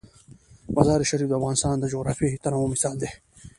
مزارشریف 0.75 1.27
د 1.29 1.33
افغانستان 1.39 1.75
د 1.79 1.83
جغرافیوي 1.93 2.37
تنوع 2.43 2.67
مثال 2.73 2.95
دی. 3.01 3.09